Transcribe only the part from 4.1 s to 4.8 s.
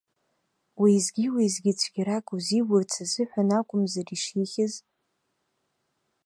ишихьыз?